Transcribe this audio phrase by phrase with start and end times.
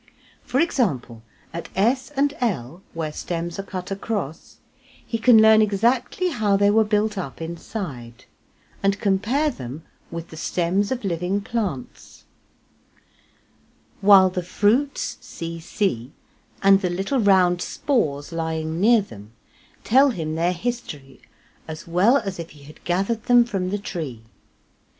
[0.43, 1.21] For example,
[1.53, 4.57] at S and L, where stems are cut across,
[5.05, 8.25] he can learn exactly how they were build up inside,
[8.81, 12.23] and compare them with the stems of living plants,
[13.99, 16.09] while the fruits cc
[16.63, 19.33] and the little round spores lying near them,
[19.83, 21.21] tell him their history
[21.67, 24.23] as well as if he had gathered them from the tree.